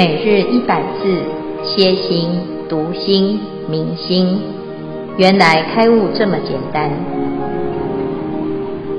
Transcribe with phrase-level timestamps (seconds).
[0.00, 1.22] 每日一百字，
[1.62, 2.30] 歇心、
[2.70, 4.40] 读心、明心，
[5.18, 6.90] 原来开悟这么简单。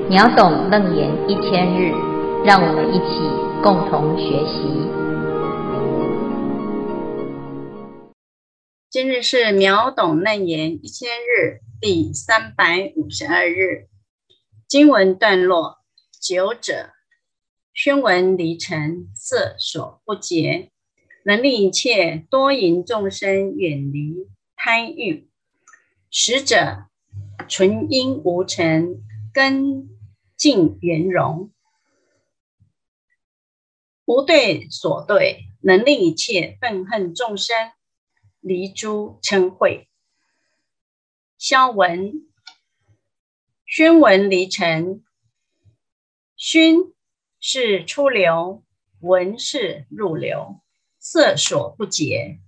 [0.08, 1.90] 秒懂楞严一千日，
[2.44, 3.18] 让我们一起
[3.64, 4.62] 共同学习。
[8.88, 13.88] 今日是秒懂楞严一千日第三百五十二日，
[14.68, 15.78] 经文段落
[16.20, 16.90] 九者，
[17.74, 20.68] 宣闻离尘，色所不洁。
[21.24, 25.28] 能令一切多淫众生远离贪欲，
[26.10, 26.86] 十者
[27.48, 29.88] 纯阴无尘，根
[30.36, 31.52] 净圆融，
[34.04, 37.56] 无对所对，能令一切愤恨众生
[38.40, 39.86] 离诸嗔恚。
[41.38, 42.12] 消文
[43.64, 45.04] 宣文离尘，
[46.36, 46.76] 宣
[47.38, 48.64] 是出流，
[49.00, 50.61] 文是入流。
[51.04, 52.38] 色所不洁，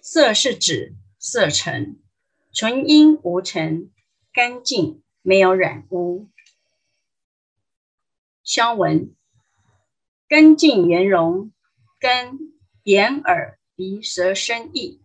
[0.00, 2.00] 色是指色尘，
[2.52, 3.90] 纯阴无尘，
[4.32, 6.28] 干净没有染污。
[8.44, 9.16] 消文
[10.28, 11.52] 根净圆融，
[11.98, 12.38] 根
[12.84, 15.02] 眼耳鼻舌身意，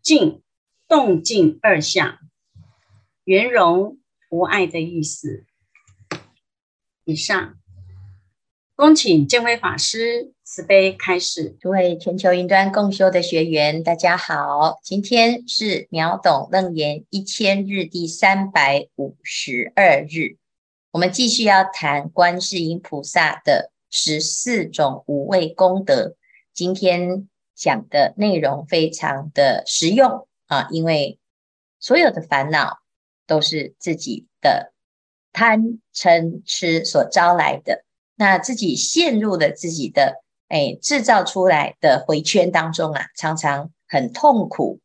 [0.00, 0.44] 净
[0.86, 2.20] 动静二相，
[3.24, 3.98] 圆融
[4.30, 5.44] 无碍的意思。
[7.02, 7.58] 以上。
[8.74, 11.50] 恭请见辉法师慈悲开始。
[11.60, 20.38] 诸位全球云端共修的学员，大家好，今天是秒懂楞严一千日第三百五十二日，
[20.90, 26.16] 我们继续要谈观世音菩萨的十四种无畏功德。
[26.54, 31.18] 今天讲的内容非常的实用啊，因为
[31.78, 32.78] 所有的烦恼
[33.26, 34.72] 都是自己的
[35.30, 37.84] 贪嗔痴所招来的。
[38.22, 44.78] 那自己陷入了自己的哎制造出来的回圈当中啊，常常很痛苦。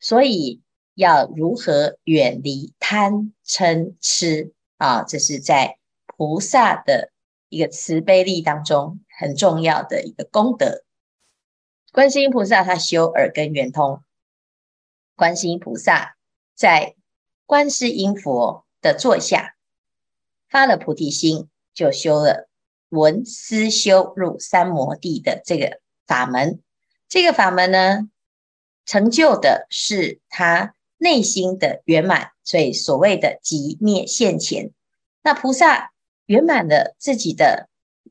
[0.00, 0.62] 所以
[0.94, 5.02] 要如何远离贪嗔痴啊？
[5.02, 5.76] 这是在
[6.06, 7.12] 菩萨的
[7.50, 10.84] 一个慈悲力当中很重要的一个功德。
[11.92, 14.02] 观世音菩萨他修耳根圆通，
[15.16, 16.16] 观世音菩萨
[16.54, 16.96] 在
[17.44, 19.54] 观世音佛的座下
[20.48, 21.50] 发了菩提心。
[21.74, 22.48] 就修了
[22.88, 26.60] 闻思修入三摩地的这个法门，
[27.08, 28.08] 这个法门呢，
[28.84, 34.70] 成就的是他内心的圆满，所以所谓的寂灭现前。
[35.22, 35.92] 那菩萨
[36.26, 37.68] 圆满了自己的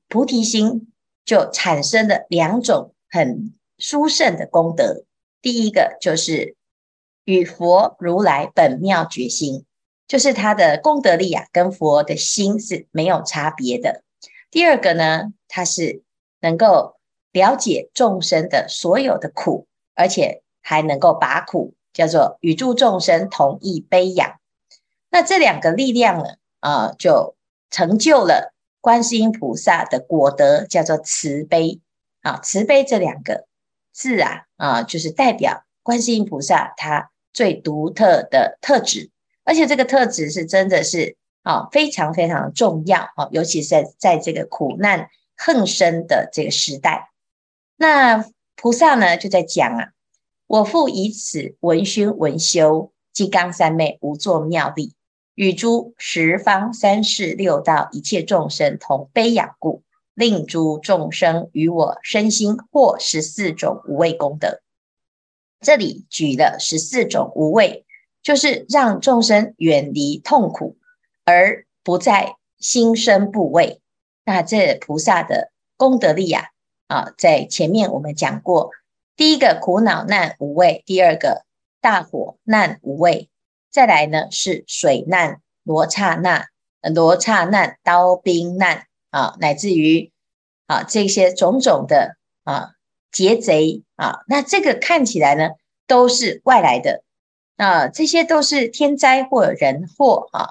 [0.08, 0.92] 菩提心，
[1.24, 5.06] 就产生了两种很殊胜的功德。
[5.42, 6.56] 第一个就是
[7.26, 9.66] 与佛如来本妙觉心。
[10.12, 14.04] 就是他的功德力啊，跟佛的心是没有差别的。
[14.50, 16.04] 第二个呢，他是
[16.42, 16.98] 能够
[17.32, 24.38] 了解众生的所有的苦，而且还能够拔苦，叫做与诸众生同忆悲仰。
[25.10, 26.26] 那这两个力量呢，
[26.60, 27.38] 啊、就
[27.70, 31.80] 成就了观世音菩萨的果德，叫做慈悲
[32.22, 32.38] 啊。
[32.44, 33.46] 慈悲这两个
[33.94, 39.10] 字啊，啊、就是代表观世音菩萨他最独特的特质。
[39.44, 47.09] 而且这个特质是真的是啊，非常非常重要啊，尤其是在在这个苦难横生的这个时代。
[47.75, 48.25] 那
[48.56, 49.90] 菩萨呢就在讲啊，
[50.46, 54.94] 我复以此闻熏闻修金刚三昧无作妙力，
[55.34, 59.81] 与诸十方三世六道一切众生同悲仰故，
[60.13, 64.62] 令诸众生与我身心获十四种无畏功德。
[65.59, 67.85] 这里举了十四种无畏。
[68.24, 70.78] 就是让众生远离痛苦，
[71.26, 73.82] 而不再心生怖畏。
[74.24, 76.46] 那这菩萨的功德力啊，
[76.88, 78.70] 啊，在前面我们讲过，
[79.16, 81.44] 第一个苦恼难无畏，第二个
[81.82, 83.30] 大火难无畏，
[83.72, 86.50] 再来呢是水难、罗刹难、
[86.94, 90.12] 罗刹难、刀兵难啊，乃至于
[90.68, 92.73] 啊这些种种的啊
[93.12, 95.50] 劫贼啊，那这个看起来呢
[95.88, 97.03] 都是外来的。
[97.61, 100.49] 啊，这些都是天灾或人祸啊。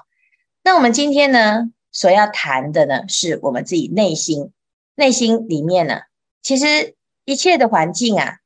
[0.63, 4.53] 那我们今天呢，所要谈的呢，是我们自己内心，
[4.95, 6.03] 内心里面呢，
[6.41, 8.37] 其实一切的环境啊，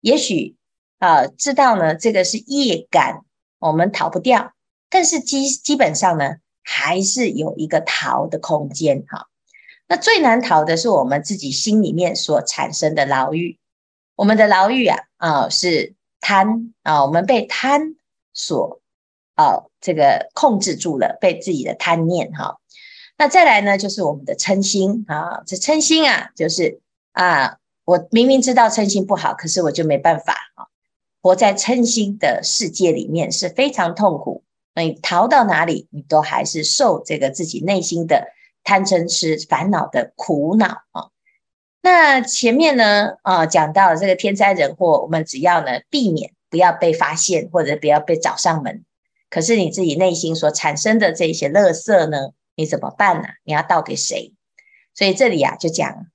[0.00, 0.56] 也许
[0.98, 3.20] 啊，知道呢，这个是业感，
[3.58, 4.54] 我们逃不掉，
[4.88, 9.26] 但是基基本上呢，还是有一个逃的空间哈。
[9.88, 13.58] 那最难逃的是我们自己心里面所产生的牢狱，
[14.14, 15.92] 我们的牢狱啊，啊，是
[16.22, 17.94] 贪啊，我们被贪。
[18.36, 18.80] 所
[19.34, 22.58] 啊，这个控制住了，被自己的贪念哈。
[23.18, 26.80] 那再来呢，就是我们的嗔心啊，这嗔心啊，就是
[27.12, 30.68] 啊，我明明知道嗔心不好，可是我就没办法啊，
[31.22, 34.44] 活在嗔心的世界里面是非常痛苦。
[34.74, 38.28] 那你逃到哪里，你都还是受这个自己内心的
[38.62, 41.08] 贪嗔痴烦恼的苦恼啊。
[41.80, 48.84] 那前面呢啊讲到了这个天灾人祸，我们只要呢避免不要被发现，或者不要被找上门。
[49.30, 53.28] 可是你自己内心所产生的这些垃圾呢，你怎么办呢？
[53.44, 54.32] 你要倒给谁？
[54.94, 56.06] 所以这里啊就讲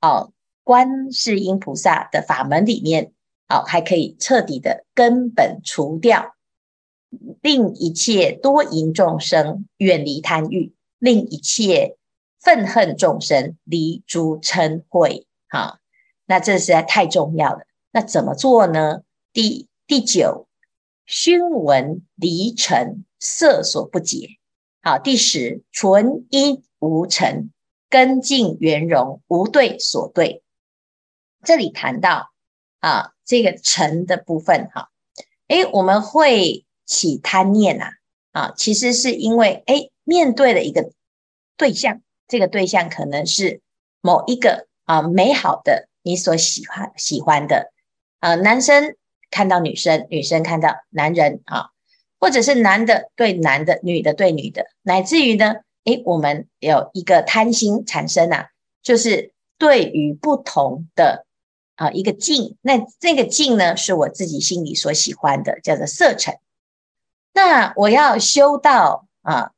[0.00, 0.32] 哦。
[0.64, 3.10] 观世音菩萨的法门里面，
[3.48, 6.36] 好，还可以彻底的根本除掉，
[7.40, 11.96] 令一切多淫众生远离贪欲，令一切
[12.40, 15.24] 愤恨众生离诸嗔恚。
[15.48, 15.80] 哈，
[16.26, 17.66] 那这实在太重要了。
[17.90, 19.00] 那怎么做呢？
[19.32, 20.48] 第第九，
[21.04, 24.38] 熏闻离尘，色所不解。
[24.80, 27.52] 好，第十，纯一无尘，
[27.90, 30.42] 根净圆融，无对所对。
[31.44, 32.32] 这里谈到
[32.80, 34.88] 啊，这个尘的部分哈，
[35.48, 37.90] 诶，我们会起贪念呐，
[38.30, 40.90] 啊，其实是因为诶，面对了一个
[41.58, 43.60] 对象，这个对象可能是
[44.00, 47.70] 某一个啊美好的你所喜欢喜欢的
[48.20, 48.96] 啊，男生
[49.32, 51.70] 看到女生，女生看到男人啊，
[52.20, 55.56] 或者是男的对男的，女的对女的，乃至于呢，
[55.86, 58.46] 诶，我们有一个贪心产生呐，
[58.80, 61.26] 就是对于不同的。
[61.74, 66.36] 啊，一个境，那这个境呢，是我自己心里所喜欢的，叫做色尘。
[67.32, 69.52] 那我要修到啊，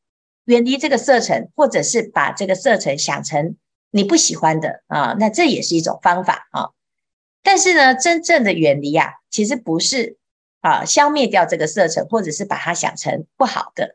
[0.45, 3.57] 远离这个色尘，或者是把这个色尘想成
[3.91, 6.71] 你不喜欢的啊，那这也是一种方法啊。
[7.45, 10.17] 但是呢，真正的远离啊，其实不是
[10.63, 13.95] 啊消灭掉这个色尘，或者是把它想成不好的，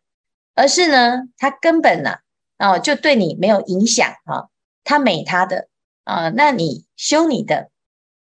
[0.54, 2.20] 而是呢，它根本呢
[2.58, 4.48] 啊就对你没有影响啊，
[4.84, 5.68] 它美它的
[6.04, 7.72] 啊，那你修你的。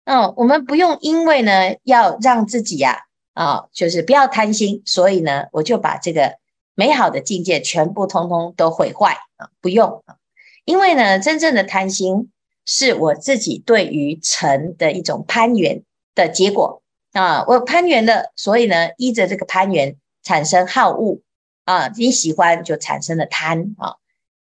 [0.05, 6.39] 嗯，我们不用因为呢要让自己呀啊，啊，就是不要贪心，所以呢我就把这个
[6.75, 10.17] 美好的境界全部通通都毁坏啊，不用啊，
[10.65, 12.33] 因为呢真正的贪心
[12.65, 15.83] 是我自己对于尘的一种攀缘
[16.15, 16.83] 的结果
[17.13, 21.21] 啊，我攀缘了，所以呢依着这个攀缘产生好恶
[21.65, 23.97] 啊，你喜欢就产生了贪啊，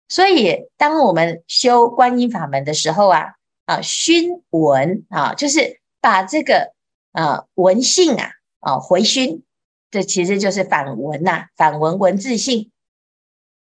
[0.08, 3.36] 所以当我们修观音法门的时候啊。
[3.70, 6.74] 啊，熏闻啊，就是把这个
[7.12, 8.32] 啊闻性啊
[8.62, 9.44] 啊回熏，
[9.92, 12.72] 这其实就是反闻呐、啊，反闻闻自性，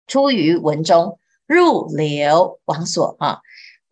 [0.06, 3.40] 出于文中，入流往所啊。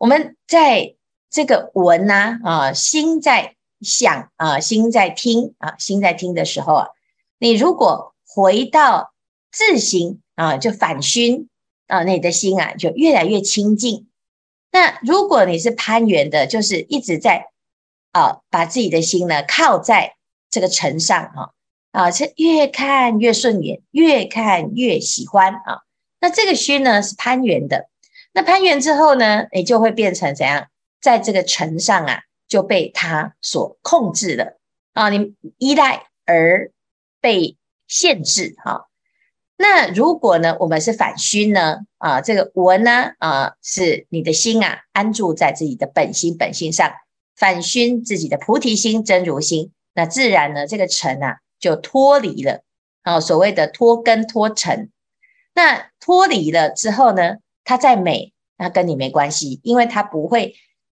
[0.02, 0.96] 我们在
[1.30, 6.88] 这个闻呐啊，心在想啊，心在听啊，心在听的时候啊，
[7.38, 9.14] 你如果回到
[9.52, 11.50] 自心啊，就反熏
[11.86, 14.08] 啊，你的心啊就越来越清净。
[14.72, 17.52] 那如果你是攀缘的，就是一直在
[18.12, 20.16] 啊，把自己的心呢靠在
[20.50, 21.54] 这个尘上哈
[21.92, 25.82] 啊，是越看越顺眼，越看越喜欢啊。
[26.20, 27.88] 那这个熏呢是攀缘的，
[28.34, 30.68] 那攀缘之后呢，你就会变成怎样？
[31.02, 34.60] 在这个尘上啊，就被他所控制了
[34.94, 36.72] 啊，你依赖而
[37.20, 37.58] 被
[37.88, 38.88] 限制哈。
[39.58, 41.80] 那如果呢，我们是反熏呢？
[41.98, 46.92] 啊，这个闻呢，啊，是你的心啊，安住在自己的本心本性上，
[47.36, 52.64] 反熏自己的菩提心、真如心，那自然呢，这个尘啊就脱离了。
[53.04, 54.92] 啊，所谓的脱根脱尘，
[55.56, 60.56] 那脱离了之后呢，它再美，那跟你没关系，因为它不会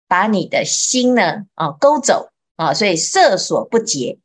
[0.08, 4.18] 把你的心呢啊勾走啊，所以色所不结。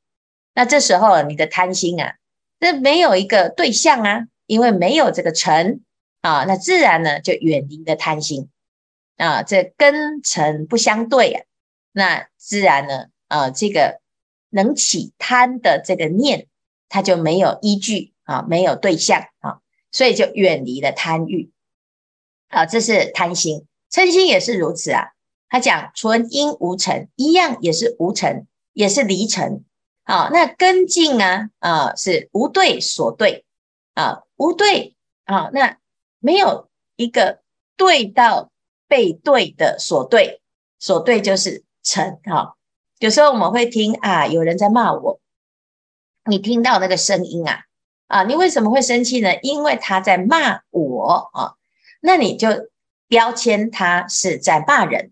[0.54, 2.16] 那这时候你的贪心啊。
[2.60, 5.82] 这没有一个对象啊，因为没有这个尘
[6.22, 8.50] 啊，那自然呢就远离了贪心
[9.18, 11.46] 啊，这根尘不相对啊，
[11.92, 14.02] 那自然呢啊，这个
[14.50, 16.48] 能起贪的这个念，
[16.90, 19.60] 它就没有依据啊，没有对象啊，
[19.92, 21.52] 所以就远离了贪欲
[22.50, 25.10] 啊，这是贪心，嗔心也是如此啊。
[25.50, 29.64] 他讲纯阴无尘，一样也是无尘，也是离尘。
[30.04, 33.46] 好，那根净啊，啊是无对所对
[33.94, 35.78] 啊，无对啊，那
[36.20, 37.42] 没有一个
[37.76, 38.52] 对到
[38.88, 40.42] 被对的所对，
[40.80, 42.56] 所对就是尘哈。
[43.00, 45.20] 有时候我们会听啊，有人在骂我，
[46.30, 47.66] 你听到那个声音啊，
[48.08, 49.36] 啊，你为什么会生气呢？
[49.42, 51.54] 因为他在骂我啊，
[52.08, 52.48] 那你就
[53.10, 55.12] 标签他是在骂人，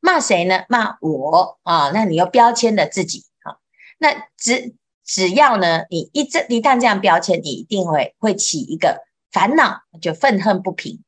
[0.00, 0.64] 骂谁呢？
[0.68, 3.56] 骂我啊，那你又标签了自己啊。
[3.96, 11.02] 那只只要呢，你一这一旦这样标签，你一定会会起一个烦恼，就愤恨不平。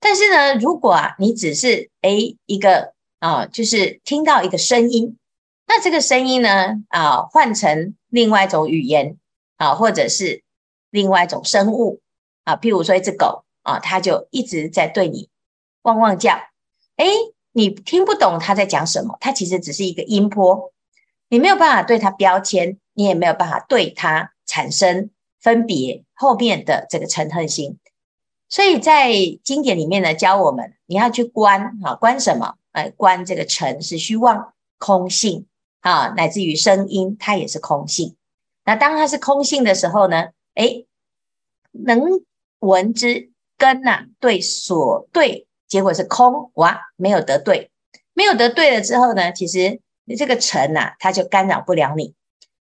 [0.00, 5.18] 但是呢，如果啊，你只是诶一个啊，就是听到一个声音，
[5.66, 6.48] 那这个声音呢
[6.88, 9.18] 啊，换成另外一种语言
[9.58, 10.42] 啊，或者是
[10.88, 12.00] 另外一种生物
[12.44, 15.28] 啊，譬如说一只狗啊，它就一直在对你
[15.82, 16.34] 汪汪叫，
[16.96, 17.06] 哎，
[17.50, 20.72] 你听不懂它在讲什么，它其实只是一个音波，
[21.28, 27.78] 你没有办法对它标签，你也没有办法对它产生分别后面的这个嗔恨心。
[28.48, 32.54] 所以在经典里面呢，教我们你要去观啊，观什么？
[32.72, 35.46] 哎，观这个尘是虚妄空性
[35.80, 38.16] 啊，乃至于声音它也是空性。
[38.64, 40.84] 那当它是空性的时候呢，哎，
[41.72, 42.00] 能
[42.60, 47.70] 闻之根呐、啊，对所对，结果是空哇，没有得对，
[48.12, 52.14] 没有得对了之后呢，其实你这个尘呐、啊，它就干扰不了你。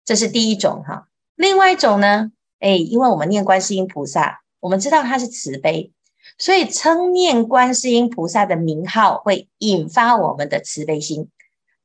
[0.05, 4.41] 这是第一种哈、另外一种呢，哎，因为我们念观世音菩萨。
[4.60, 5.91] 我们知道他是慈悲，
[6.39, 11.29] 所以称念观世音菩萨的名号会引发我们的慈悲心。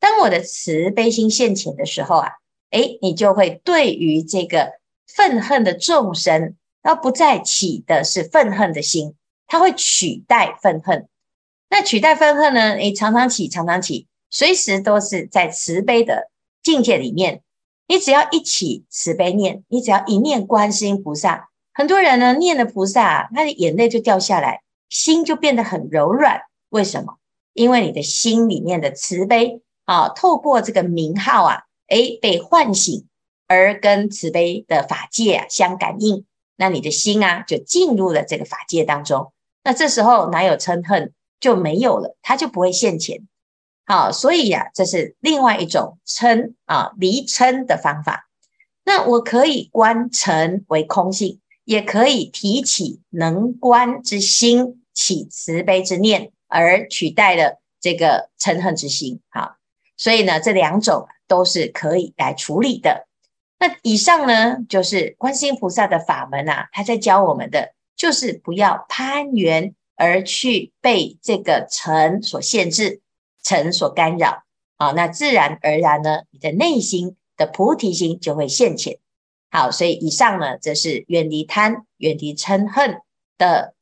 [0.01, 2.31] 当我的慈悲心现前的时候啊，
[2.71, 4.73] 诶，你就会对于这个
[5.07, 9.15] 愤恨的众生，那不再起的是愤恨的心，
[9.47, 11.09] 它会取代愤恨。
[11.71, 12.73] 那取代愤恨呢？
[12.73, 16.31] 诶，常常起，常常起，随时都是在慈悲的
[16.63, 17.43] 境界里面。
[17.87, 21.49] 你只要一起慈悲念，你只要一念观世音菩萨。
[21.75, 26.43] 很多人呢念了菩萨，他的眼泪就掉下来，心就变得很柔软。
[26.69, 27.19] 为什么？
[27.55, 33.07] 因为你的心里面的慈悲啊，透过这个名号啊，诶，被唤醒，
[33.47, 36.25] 而跟慈悲的法界啊相感应，
[36.63, 39.33] 那你的心啊就进入了这个法界当中。
[39.65, 43.27] 那这时候哪有嗔恨就没有了，它就不会现前。
[43.85, 48.29] 好，所以呀，这是另外一种嗔啊离嗔的方法。
[48.85, 51.41] 那我可以观尘为空性。
[51.65, 59.21] 也可以提起能观之心，起慈悲之念，而取代了这个嗔恨之心。
[59.31, 59.55] 好，
[59.97, 63.07] 所以呢，这两种都是可以来处理的。
[63.63, 73.03] 那以上呢，就是观世音菩萨的法门啊，他在教我们的，就是不要攀缘而去被这个尘所限制，
[73.45, 74.43] 尘所干扰。
[74.77, 78.99] 好，那自然而然呢，你的内心的菩提心就会现前。
[79.49, 83.01] 好，所以以上呢，这是远离贪、远离嗔恨
[83.39, 83.75] 的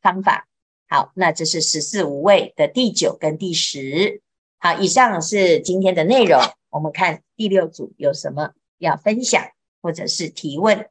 [0.00, 0.46] 方法。
[0.86, 4.22] 好，那这是十四无畏的第九跟第十。
[4.60, 6.40] 好，以上是今天的内容。
[6.70, 9.42] 我们看第六组有什么要分享
[9.80, 10.88] 或者是提问。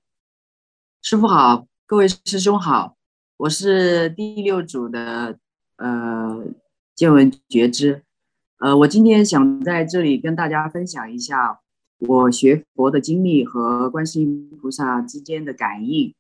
[1.02, 2.96] 师傅好，各位师兄好，
[3.38, 5.38] 我是第六组的
[5.78, 6.46] 呃
[6.96, 8.04] 见闻觉知。
[8.60, 11.60] 呃，我今天想在这里跟大家分享一下。
[12.00, 16.14] 我学佛的经历和观世音菩萨之间的感应，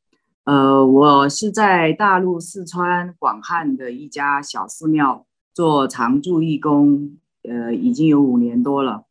[0.46, 9.03] 呃，我是在大陆四川广汉的一家小寺庙做常住义工，呃，已经有五年多了。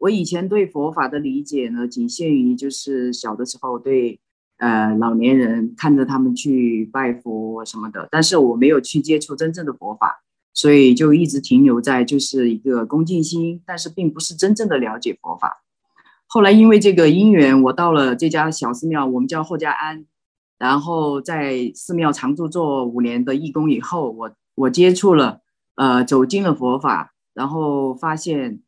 [0.00, 4.18] 我以前对佛法的理解呢，仅限于就是小的时候对，
[4.56, 10.22] 呃，老年人看着他们去拜佛什么的，但是我没有去接触真正的佛法，
[10.54, 15.62] 所以就一直停留在就是一个恭敬心，但是并不是真正的了解佛法。
[16.26, 20.06] 后来因为这个因缘，我到了这家小寺庙，我们叫后家庵，
[20.58, 25.42] 然后在寺庙常住做五年的义工以后，我我接触了，
[25.74, 28.60] 呃，走进了佛法，然后发现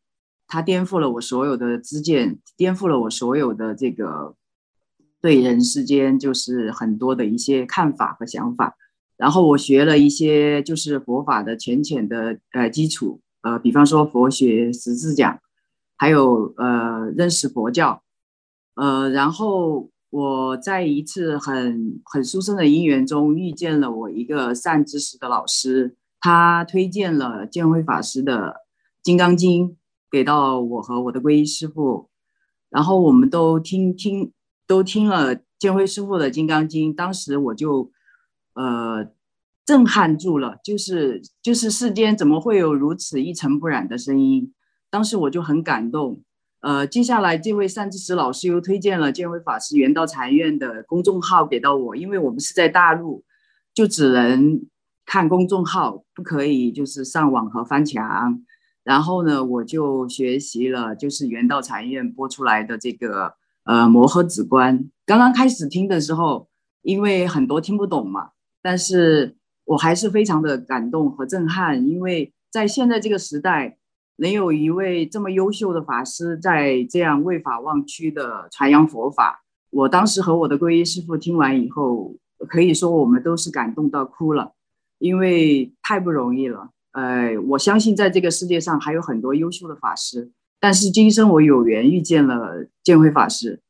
[0.53, 4.35] 它颠覆了我所有的知见，颠覆了我所有的这个
[5.19, 8.75] 对人世间就是很多的一些看法和想法，
[9.17, 15.39] 然后我学了一些就是佛法的浅浅的呃基础，呃，比方说佛学十字讲。
[15.95, 18.03] 还有呃，认识佛教，
[18.75, 28.49] 呃，然后我在一次很很殊胜的因缘中遇见了我一个善知识的老师，他推荐了建辉法师的
[29.01, 29.69] 《金刚经》
[30.13, 32.07] 给到我和我的皈依师父，
[32.69, 34.31] 然后我们都听听
[34.67, 37.91] 都听了建辉师父的《金刚经》，当时我就
[38.53, 39.07] 呃
[39.65, 44.53] 震撼住了，就是就是世间怎么会有如此一尘不染的声音？
[44.91, 46.21] 当时我就很感动，
[46.59, 53.23] 呃，接下来这位善知识老师又推荐了建辉法师圆道禅院的公众号给到我，因为我们是在大陆，
[53.73, 54.61] 就只能
[55.07, 58.39] 看公众号，不可以就是上网和翻墙。
[58.83, 64.89] 然后呢，我就学习了就是圆道禅院播出来的这个呃摩诃止观。
[65.05, 66.47] 刚刚开始听的时候，
[66.81, 73.77] 因为很多听不懂嘛，但是我还是非常的感动和震撼，因为在现在这个时代。
[74.17, 82.15] 能有一位这么优秀的法师在这样为法忘躯的传扬佛法，我当时和我的皈依师父听完以后，
[82.47, 84.53] 可以说我们都是感动到哭了，
[84.99, 86.69] 因为太不容易了。
[86.93, 93.61] 呃，我相信在这个世界上还有很多优秀的法师，但是今生我有缘遇见了建辉法师，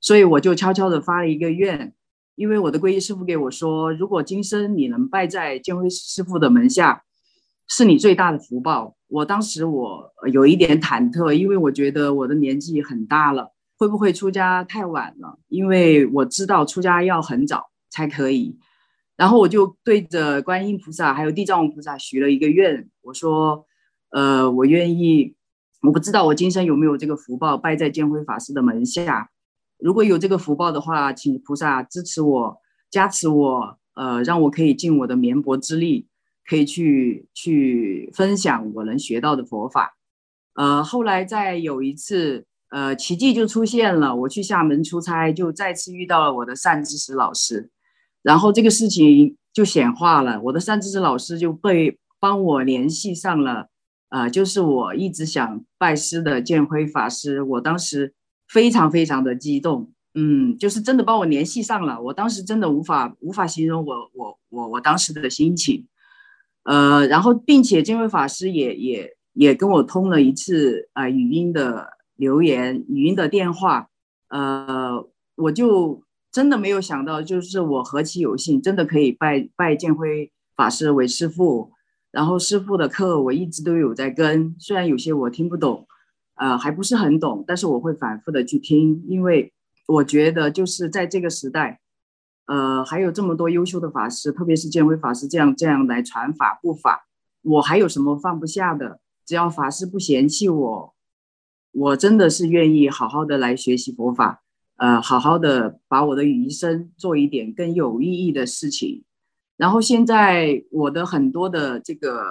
[0.00, 1.94] 所以我就悄悄的发了一个愿，
[2.34, 7.04] 因为我的皈依师父给我说，如果今生你能拜在建辉师父的门下，
[7.68, 8.96] 是你最大的福报。
[9.06, 15.38] 我当时我有一点忐忑，因为我觉得我的年纪很大了，会不会出家太晚了？
[15.48, 18.58] 因为我知道出家要很早才可以。
[19.16, 23.66] 然后我就对着观音菩萨还有地藏王菩萨许了一个愿，我说，
[24.10, 25.34] 呃，我愿意，
[25.82, 29.30] 我不知道我今生有没有这个福报拜在建辉法师的门下，
[29.78, 32.56] 如果有这个福报的话，请菩萨支持我，
[32.90, 36.08] 加持我，呃，让我可以尽我的绵薄之力。
[36.44, 39.94] 可以去去分享我能学到的佛法，
[40.56, 44.14] 呃，后来在有一次，呃，奇迹就出现了。
[44.14, 47.70] 我去厦门出差，就再次遇到了我的善知识老师，
[48.22, 50.40] 然后这个事情就显化了。
[50.42, 53.68] 我的善知识老师就被帮我联系上了，
[54.10, 57.42] 呃，就是我一直想拜师的建辉法师。
[57.42, 58.14] 我当时
[58.48, 62.00] 非常非常的激动，嗯，就是真的帮我联系上了。
[62.00, 65.86] 我当时真的无法无法形容我我我我当时的心情。
[66.64, 73.88] 呃，然后并且见辉法师也也也跟我通了一次啊、呃、语音的留言，语音的电话，
[74.28, 81.70] 呃，我就真的没有想到，就是我何其有幸，真的可以拜拜建辉法师为师父，
[82.10, 85.86] 然后师父的课我一直都有在跟，虽然有些我听不懂，
[86.36, 89.52] 呃，还不是很懂，但是我会反复的去听，因为
[89.86, 91.80] 我觉得就是在这个时代。
[92.46, 97.06] 呃，还有这么多优秀的法师，特别是建辉法师这样这样来传法布法，
[97.42, 98.98] 我还有什么放不下的？
[99.24, 100.94] 只要法师不嫌弃我，
[101.70, 104.41] 我真的是愿意好好的来学习佛法，
[104.82, 109.04] 呃，好好的把我的余生做一点更有意义的事情。
[109.56, 112.24] 然后现在我的很多的这个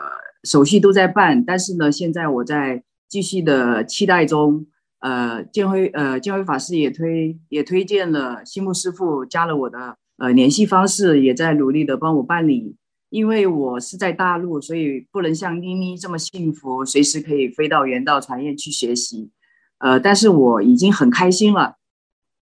[0.44, 4.66] 手续都在办，但是呢，现在我在继续的期待中。
[5.00, 9.96] 呃，建辉呃建辉法师也推也推荐了西木师傅，加了我的。
[10.18, 12.76] 呃，联系方式也在努力的帮我办理，
[13.10, 19.32] 因为我是在大陆，所以不能像妮妮这么幸福，随时可以飞到圆道传业去学习。
[19.80, 21.78] 呃，但是我已经很开心了。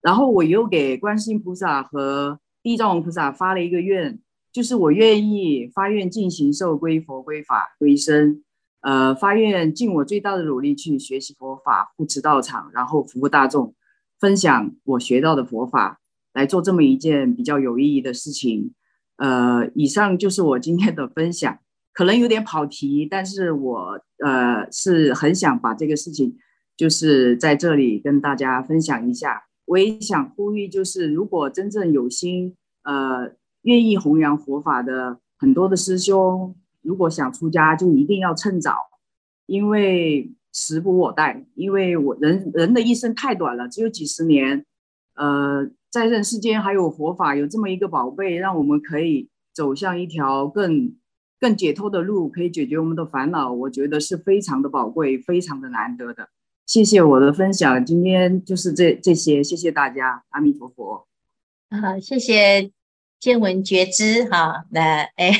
[0.01, 4.19] 然后我又给观世音菩萨和地藏王菩萨发了一个愿，
[4.51, 8.43] 就是我愿意发愿尽行受归佛归法归僧，
[8.81, 13.73] 呃，发愿尽我最大的努力去学习佛法，护持道场，然后服务大众，
[14.19, 15.99] 分享我学到的佛法。
[16.33, 18.73] 来做这么一件比较有意义的事情，
[19.17, 21.59] 呃，以上就是我今天的分享，
[21.93, 26.37] 可能有点跑题，但是我呃是很想把这个事情，
[26.77, 29.43] 就是在这里跟大家分享一下。
[29.65, 33.31] 我也想呼吁，就是如果真正有心，呃，
[33.63, 38.75] 愿意弘扬佛法的很多的师兄，如果想出家，就一定要趁早，
[39.45, 44.65] 因为时不我待，因为我人人的一生太短了，只有几十年，
[45.15, 45.69] 呃。
[45.91, 50.95] 在人世间还有佛法，有这么一个宝贝，让我们可以走向一条更
[51.37, 53.51] 更解脱的路，可以解决我们的烦恼。
[53.51, 56.29] 我觉得是非常的宝贵，非常的难得的。
[56.71, 61.05] 谢谢我的分享，今天就是这这些，谢谢大家，阿弥陀佛。
[61.67, 62.71] 啊，谢谢
[63.19, 65.33] 见闻觉知哈，那哎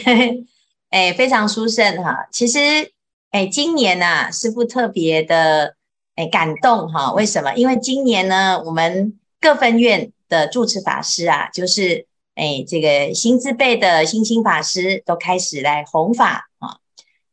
[0.90, 2.28] 哎非常殊胜哈。
[2.34, 2.60] 其实
[3.30, 5.78] 哎今年呐、师傅特别的
[6.16, 7.14] 哎感动哈。
[7.14, 7.54] 为什么？
[7.54, 10.12] 因为今年呢，我们各分院。
[10.28, 16.78] 的住持法师啊，就是哎，这个新字辈的新兴法师都开始来弘法啊。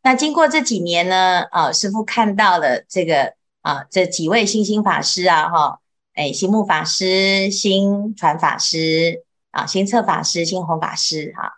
[0.03, 3.35] 那经过这几年呢，啊，师傅看到了这个
[3.69, 5.81] 啊，这几位新星法师啊，哈，
[6.15, 11.53] 哎，心木法师、新传法师啊、新策法师、新弘法师哈、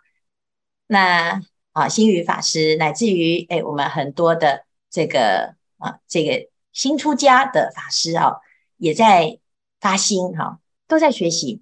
[0.87, 8.41] 那啊，新宇法师，乃至于哎，我们很多的这个啊，这个新出家的法师啊，
[8.75, 9.39] 也在
[9.79, 10.59] 发心哈。
[10.89, 11.61] 都在学习。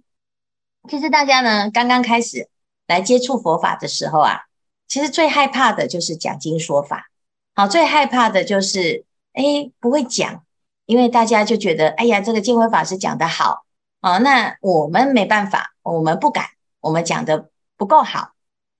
[0.90, 2.50] 其实大家呢，刚刚开始
[2.88, 4.46] 来接触佛法的时候啊，
[4.88, 7.12] 其实最害怕的就是讲经说法。
[7.54, 10.44] 好，最害怕的就是哎不会讲，
[10.86, 13.66] 因为大家就觉得哎呀，这个见辉法师讲得好
[14.02, 16.46] 啊，那我们没办法，我们不敢，
[16.82, 18.32] 我们讲得不够好，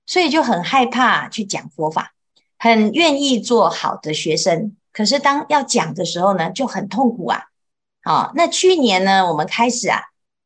[0.06, 2.12] 所以就很害怕去讲佛法，
[2.58, 4.76] 很愿意做好的学生。
[4.92, 7.44] 可是当要讲的时候呢，就很痛苦啊。
[8.02, 10.02] 好，那去年呢，我们开始啊。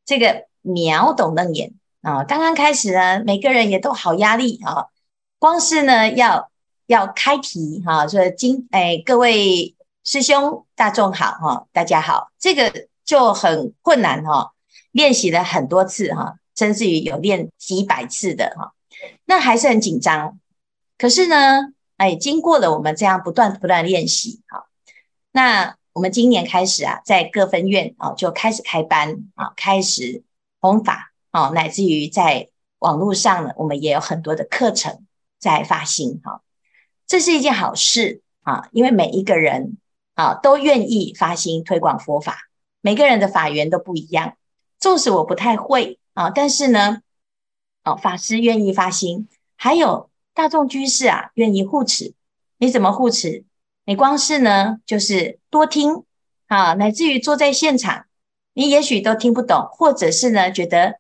[0.07, 4.89] 这个秒懂楞严啊，刚刚开始呢，每个人也都好压力啊。
[5.39, 6.51] 光是呢，要
[6.87, 9.74] 要开题哈，说今哎，各位
[10.05, 14.53] 师兄大众好哈，大家好，这个就很困难哈。
[14.93, 18.75] 练习了很多次哈，甚至于有练几百次的哈，
[19.25, 20.39] 那还是很紧张。
[20.99, 24.67] 可是呢，哎，经过了我们这样不断不断练习，哈，
[25.33, 30.23] 那我们今年开始啊，在各分院啊就开始开班啊，开始
[30.61, 35.07] 弘法啊，乃至于在网络上呢，我们也有很多的课程
[35.39, 36.43] 在发行哈，
[37.07, 39.79] 这是一件好事啊，因为每一个人
[40.15, 42.49] 啊都愿意发心推广佛法，
[42.81, 44.37] 每个人的法缘都不一样，
[44.79, 47.03] 纵使我不太会啊，但是呢，
[47.85, 50.11] 哦，法师愿意发心，还有。
[50.37, 52.13] 大众居士啊，愿意护持，
[52.59, 53.45] 你怎么护持？
[53.85, 56.03] 你光是呢，就是多听
[56.49, 58.07] 啊，乃至于坐在现场，
[58.53, 60.99] 你也许都听不懂，或者是呢，觉得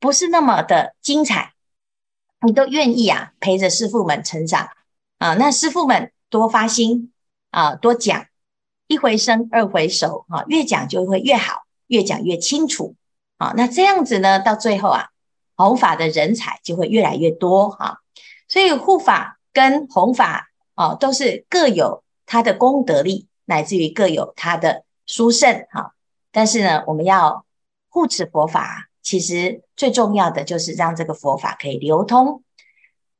[0.00, 1.52] 不是那么的精彩，
[2.44, 4.70] 你都愿意啊，陪着师父们成长
[5.18, 5.34] 啊。
[5.34, 7.12] 那师父们多发心
[7.52, 8.26] 啊，多讲，
[8.92, 12.94] 一回生，二回熟啊，越讲就会越好，越讲越清楚
[13.38, 13.54] 啊。
[13.56, 15.08] 那这样子呢，到最后啊，
[15.56, 18.00] 弘法的人才就会越来越多哈。
[18.48, 25.94] 所以护法跟弘法啊，都是各有它的功德力，乃至于各有它的殊胜哈。
[26.30, 27.46] 但是呢，我们要
[27.88, 32.42] 护持佛法，其实最重要的就是让这个佛法可以流通。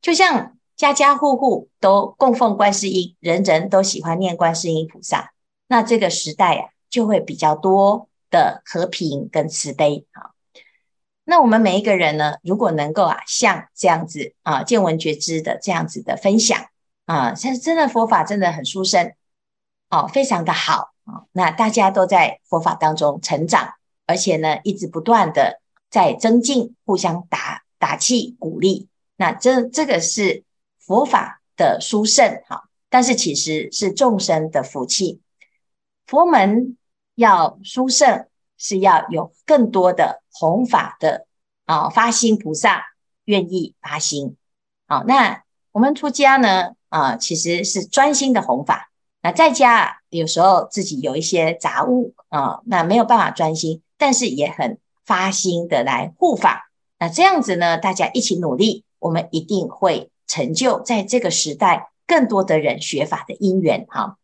[0.02, 5.31] 就像家家户户都供奉观世音，人人都喜欢念观世音菩萨，
[5.72, 10.32] 那这个时代啊，就会比较多的和平跟慈悲啊。
[11.24, 16.66] 那我们每一个人呢，如果能够啊，像这样子啊，见闻觉知的这样子的分享
[17.06, 19.14] 啊，像真的佛法真的很殊胜，
[19.88, 21.24] 哦，非常的好啊。
[21.32, 23.72] 那大家都在佛法当中成长，
[24.04, 28.88] 而且呢，一直不断的在增进，互相打打气鼓励。
[29.16, 30.44] 那这这个是
[30.78, 35.22] 佛法的殊胜哈，但是其实是众生的福气。
[36.06, 36.76] 佛门
[37.14, 38.26] 要殊胜。
[38.64, 41.26] 是要有更多的弘法的
[41.64, 42.84] 啊，发心菩萨
[43.24, 44.36] 愿意发心。
[44.86, 48.92] 好，那我们出家呢啊，其实是专心的弘法。
[49.20, 56.70] 那在家，有时候自己有一些杂物啊，那没有办法专心，但是也很发心的来护法。
[57.00, 64.18] 那这样子呢，大家一起努力，我们一定会成就在这个时代更多的人学法的因缘哈。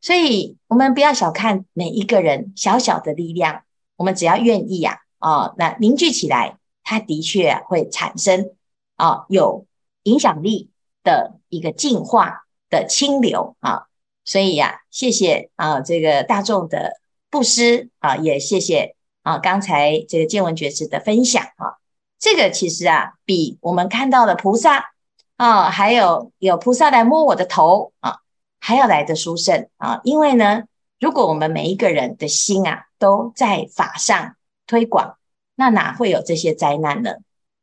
[0.00, 3.62] 所以，我们不要小看每一个人小小的力量。
[3.96, 8.50] 我们只要愿意呀，啊，那凝聚起来，它的确会产生
[8.96, 9.64] 啊有
[10.02, 10.70] 影响力
[11.02, 13.86] 的一个净化的清流啊，
[14.22, 21.80] 所以呀，谢谢啊这个大众的布施啊，也谢谢啊刚才这个见闻觉知的分享啊，
[22.18, 24.92] 这个其实啊比我们看到的菩萨
[25.38, 28.18] 啊，还有有菩萨来摸我的头啊，
[28.58, 30.64] 还要来的殊胜啊，因为呢，
[30.98, 35.18] 如果我们每一个人的心啊，都在法上推广，
[35.54, 37.16] 那哪会有这些灾难呢？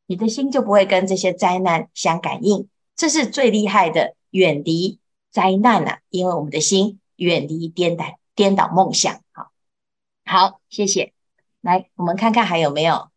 [0.05, 4.99] 你的心就不会跟这些灾难相感应，这是最厉害的，远离
[5.31, 5.99] 灾难啊！
[6.09, 9.21] 因为我们的心远离颠倒颠倒梦想。
[9.31, 9.51] 好，
[10.25, 11.13] 好，谢谢。
[11.61, 13.09] 来，我们看看还有没有，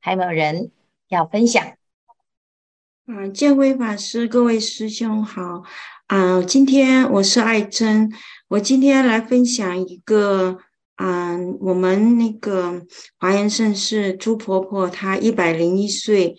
[0.00, 0.70] 还有没有人
[1.08, 1.76] 要分享？
[3.06, 5.64] 嗯，建辉法师，各位师兄好。
[6.14, 8.12] 嗯，今天我是爱珍。
[8.48, 10.58] 我今天来分享一个，
[10.96, 12.82] 嗯，我们那个
[13.18, 16.36] 华严盛世朱婆婆她一百零一岁，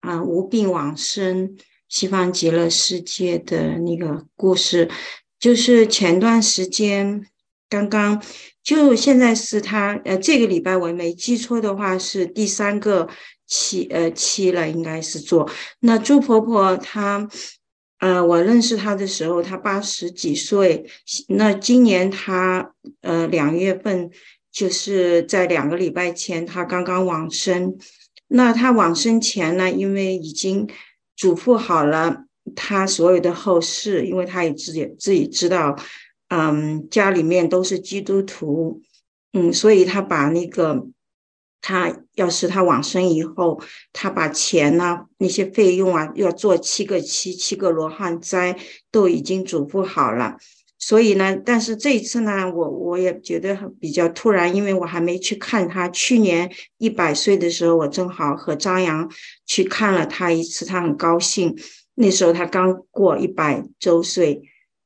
[0.00, 1.56] 啊，无病往生
[1.88, 4.90] 西方极乐世界的那个故事，
[5.38, 7.24] 就是前段时间
[7.68, 8.20] 刚刚，
[8.64, 13.08] 就现在是她，呃，这个礼拜我没记错的话是第三个
[13.46, 15.48] 期，呃，期了，应该是做。
[15.78, 17.28] 那朱婆婆她。
[18.02, 20.84] 呃，我认识他的时候，他八十几岁。
[21.28, 24.10] 那今年他呃两月份，
[24.50, 27.76] 就是在两个礼拜前，他刚刚往生。
[28.26, 30.68] 那他往生前呢，因为已经
[31.14, 32.24] 嘱咐好了
[32.56, 35.76] 他所有的后事，因为他也自己自己知道，
[36.26, 38.82] 嗯，家里面都是基督徒，
[39.32, 40.88] 嗯，所以他把那个。
[41.62, 43.58] 他要是他往生以后，
[43.92, 48.58] 他把钱呐、啊、那些费用啊，要做七个七七个罗汉斋，
[48.90, 50.36] 都已经嘱咐好了。
[50.76, 55.88] 所以呢，但是这一次呢，我我也觉得比较突然，因为我还没去看他。
[55.88, 59.08] 去年一百岁的时候，我正好和张扬
[59.46, 61.56] 去看了他一次，他很高兴。
[61.94, 64.42] 那时候他刚过一百周岁。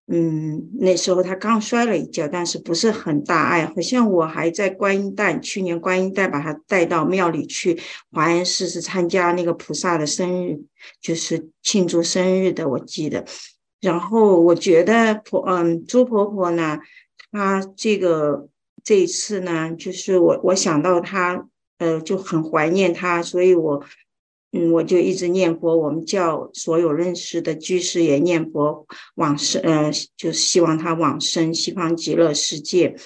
[0.09, 7.77] 嗯，那时候他刚摔了一跤，但是不是很大碍，好像我还在观音诞，去年观音诞把他带到庙里去，
[8.13, 10.61] 华严寺是参加那个菩萨的生日，
[11.01, 13.25] 就是庆祝生日的，我记得。
[13.81, 16.79] 然后我觉得婆，嗯，朱婆婆呢，
[17.33, 18.49] 她这个
[18.85, 23.83] 这一次呢，就是我我想到她，呃，就很怀念她，所以我。
[24.57, 25.77] 嗯，我就一直念佛。
[25.77, 32.97] 我们叫所有认识的居士也念佛往生，呃，就是希望他往生西方极乐世界。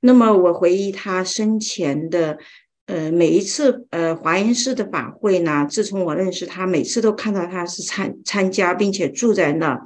[0.00, 2.38] 那么我回忆他生前的，
[2.86, 9.84] 呃，每一次呃华严寺的法会呢，自从我认识他，每次都看到他是参参加，并且住在那。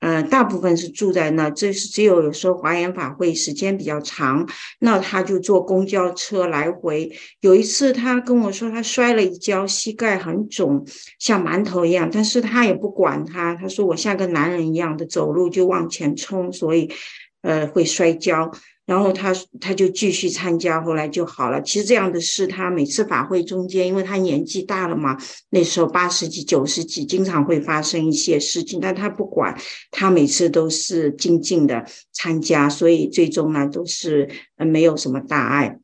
[0.00, 4.46] 呃，大部分是住在那，这是只有有时候华严法会时间比较长，
[4.80, 7.10] 那他就坐公交车来回。
[7.40, 10.86] 有一次他跟我说，他摔了一跤，膝盖很肿，
[11.18, 16.92] 像馒头一样，但是他也不管他，他说我像个男人一样的走路就往前冲，所以
[17.40, 18.52] 呃会摔跤。
[18.86, 21.62] 然后他他就继续参加，后来就好了。
[21.62, 25.16] 其实这样的事，他每次法会中间，因为他年纪大了嘛，
[25.48, 29.58] 那时候八十几、九十几，经常会发生一些事情，但他不管，
[29.90, 35.78] 他每次都是静静的参加，所以最终呢都是没有什么大碍。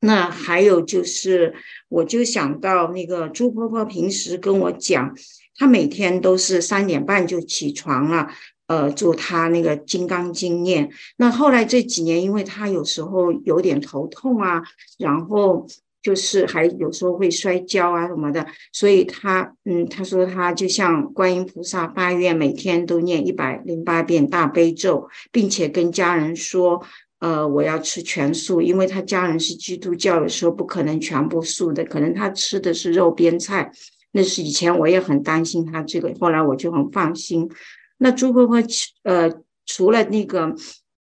[0.00, 1.54] 那还有就是，
[1.88, 5.16] 我就想到那个朱婆婆平时跟我讲，
[5.56, 8.28] 她每天都是三点半就起床了。
[8.66, 10.90] 呃，做他那个《金刚经》念。
[11.16, 14.62] 那后来这几年，因为他有时候有点头痛啊，
[14.98, 15.66] 然后
[16.02, 26.80] 就是还有时候会摔跤啊什么的，所以他嗯，他说他就像观音菩萨发愿，每天都念一百零八遍大悲咒，并且跟家人说，
[27.18, 33.70] 呃，我要吃全素，因为他家人是基督教的时候不可能全部素的，可能他吃的是肉边菜。
[34.12, 37.50] 那是以前我也很担心他这个，后来我就很放心。
[37.98, 38.56] 那朱婆婆，
[39.04, 39.30] 呃，
[39.64, 40.54] 除了那个，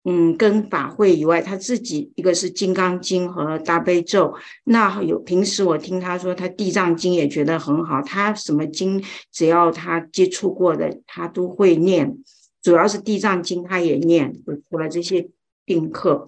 [0.04, 4.36] 嗯，跟法会以外，她自己一个是《金刚经》和大悲咒。
[4.66, 8.02] 那有平时我听她说，她《地藏经》也觉得很好。
[8.02, 12.18] 她什么经，只要她接触过的，她都会念。
[12.62, 14.34] 主要是《地藏经》，她也念。
[14.70, 15.30] 除了这些
[15.66, 16.28] 宾客，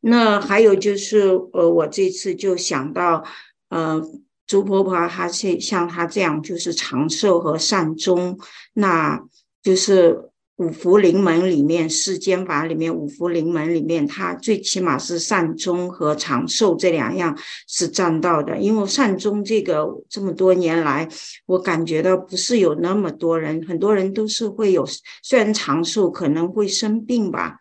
[0.00, 3.24] 那还有就是，呃，我这次就想到，
[3.68, 4.02] 呃。
[4.46, 8.36] 朱婆婆她是像她这样，就是长寿和善终，
[8.72, 9.22] 那
[9.62, 18.58] 就是五福临门里面，世间法里面五福临门里面，它最起码是善终和长寿这两样是占到的。
[18.58, 21.08] 因为善终这个这么多年来，
[21.46, 24.84] 我感觉到不是有那么多人，很多人都是会有，
[25.22, 27.59] 虽然长寿可能会生病吧。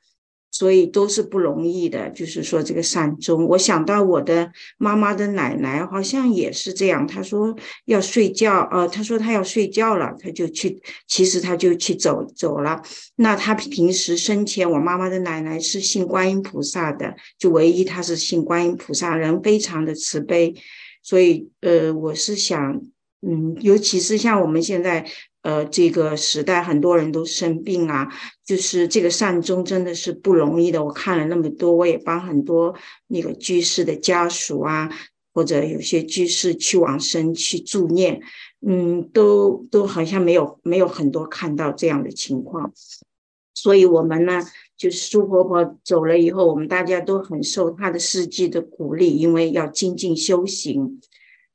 [0.60, 7.08] 所以都是不容易的，就是说这个善终，我想到我的妈妈的奶奶好像也是这样。
[7.08, 12.82] 她说要睡觉，呃，她说她要睡觉了，她就去，其实她就去走走了。
[13.16, 20.54] 那她平时生前，我妈妈的奶奶是信观音菩萨的，就唯一她是信观音菩萨，人非常的慈悲。
[21.02, 22.82] 所以，呃，我是想，
[23.26, 25.10] 嗯，尤其是像我们现在。
[25.42, 28.08] 呃，这个时代很多人都生病啊，
[28.46, 30.84] 就是这个善终真的是不容易的。
[30.84, 32.76] 我看了那么多，我也帮很多
[33.08, 34.90] 那个居士的家属啊，
[35.34, 38.22] 或者有些居士去往生去助念，
[38.66, 42.74] 嗯，都都好像没有没有很多看到这样的情况。
[43.54, 44.42] 所以我们呢，
[44.78, 51.02] 就是朱婆婆走了以后，我们大家都很受她的事迹的鼓励，因为要精进修行。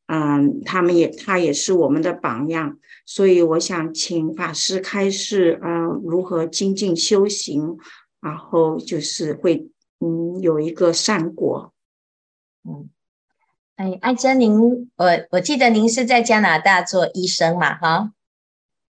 [0.06, 7.76] 嗯，他们也，他也是我们的榜样，所以我想请法师开示，嗯，如何精进修行，
[8.20, 9.68] 然后就是会，
[10.00, 11.72] 嗯，有一个善果。
[12.64, 12.88] 嗯，
[13.76, 18.12] 哎，爱珍，您，我我记得您是在加拿大做医生嘛，哈？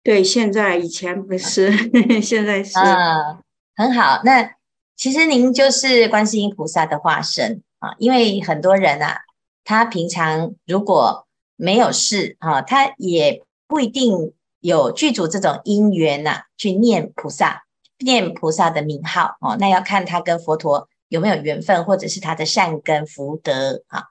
[0.04, 1.72] 对，现在以前不是，
[2.22, 2.78] 现在是。
[2.80, 3.42] 啊，
[3.76, 4.22] 很好。
[4.24, 4.56] 那
[4.96, 9.22] 其实您就是观世音菩萨的化身啊，因为很多人啊。
[9.70, 17.64] 他平常如果没有事啊，他也不一定有具足这种因缘呐，去念菩萨，
[18.00, 19.58] 念菩萨的名号哦。
[19.60, 24.06] 那要看他跟佛陀有没有缘分，或者是他的善根福德啊。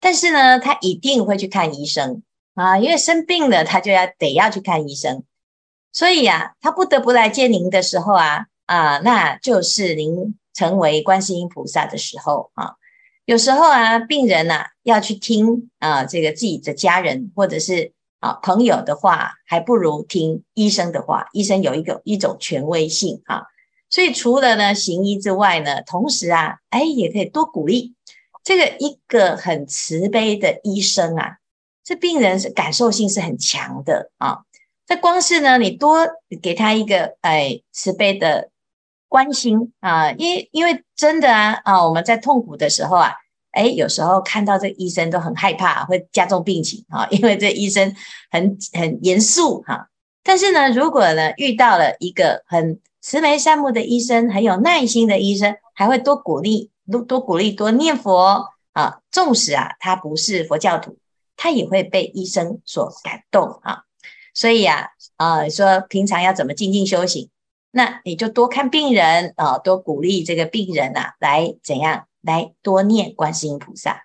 [0.00, 2.22] 但是呢，他一定会去看医生
[2.54, 5.24] 啊，因为生病了，他就要得要去看医生。
[5.92, 12.74] 所以啊，他不得不来见您的时候啊啊，那就是您成为观世音菩萨的时候啊。
[13.24, 21.26] 有时候啊，病人呐、啊、要去听啊，这个自己的家人或者是啊朋友的话，还不如听医生的话。
[21.34, 23.42] 医生有一个一种权威性啊，
[23.90, 27.94] 所以除了呢行医之外呢，同时啊，哎也可以多鼓励
[28.42, 31.36] 这个一个很慈悲的医生啊，
[31.84, 34.44] 这病人是感受性是很强的啊。
[34.86, 36.06] 这光是呢，你多
[36.40, 38.48] 给他一个哎慈悲的。
[39.12, 43.12] 关心啊，因因为真的啊啊，我们在痛苦的时候啊，
[43.52, 47.94] 哎，有时候看到这医生都很害怕，会加重病情啊，因为这医生
[48.30, 49.88] 很很严肃哈。
[50.22, 59.00] 但是呢，如果呢遇到了一个很慈眉善目的医生，很有耐心的医生，还会多鼓励，多多鼓励，多念佛啊。
[59.10, 60.96] 纵使啊他不是佛教徒，
[61.36, 63.82] 他也会被医生所感动啊。
[64.32, 64.86] 所以啊，
[65.18, 67.28] 呃，说平常要怎么静静修行，
[67.72, 74.04] 那你就多看病人啊，多鼓励这个病人啊，来怎样来多念观世音菩萨。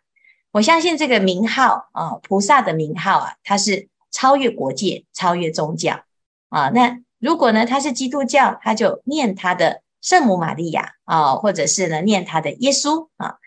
[0.51, 6.03] 我相信这个名号啊，菩萨的名号啊，它是超越国界、超越宗教
[6.49, 6.69] 啊。
[6.69, 13.37] 那如果呢，他是基督教，他就念他的圣母玛利亚啊，或者是呢念他的耶稣啊。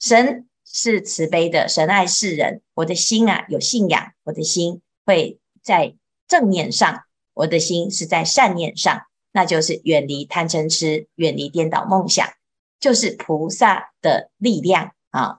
[0.00, 2.62] 神是慈悲的，神爱世人。
[2.74, 5.94] 我的心啊有信仰，我的心会在。
[6.28, 12.26] 正念上，我的心是在善念上，那就是远离贪嗔痴，远离颠倒梦想，
[12.80, 15.38] 就是菩萨的力量啊。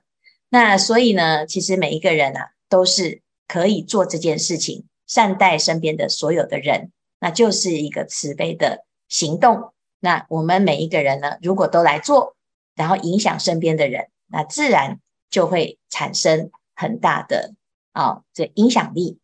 [0.49, 9.73] 那所以呢，其实每一个人啊，都是可以做这件事情，善待身边的所有的人，那就是一个慈悲的行动。
[9.99, 12.35] 那我们每一个人呢，如果都来做，
[12.75, 17.53] 然后影响身边的人，那自然就会产生很大的
[17.91, 19.19] 啊这影响力。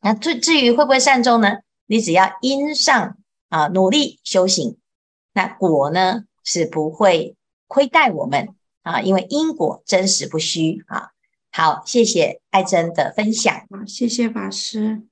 [0.00, 1.58] 那至至于会不会善终呢？
[1.86, 4.78] 你只要因上啊努力修行，
[5.32, 7.36] 那果呢是不会
[7.68, 8.48] 亏待我们
[8.82, 11.10] 啊，因为因果真实不虚啊。
[11.52, 13.54] 好，谢谢爱珍的分享。
[13.70, 15.02] 好，谢谢法师。